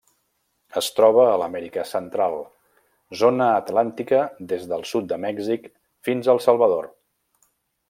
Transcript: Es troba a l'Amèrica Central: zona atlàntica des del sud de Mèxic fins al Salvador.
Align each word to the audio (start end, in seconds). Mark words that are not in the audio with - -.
Es 0.79 0.85
troba 0.99 1.25
a 1.31 1.35
l'Amèrica 1.41 1.83
Central: 1.89 2.37
zona 3.21 3.51
atlàntica 3.59 4.23
des 4.55 4.67
del 4.73 4.89
sud 4.93 5.13
de 5.13 5.21
Mèxic 5.27 5.69
fins 6.09 6.33
al 6.35 6.43
Salvador. 6.49 6.91